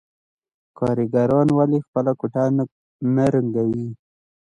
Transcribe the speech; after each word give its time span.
کارګران 0.77 1.47
ولې 1.53 1.79
خپله 1.85 2.11
کوټه 2.19 2.43
نه 3.15 3.25
رنګوي 3.33 3.87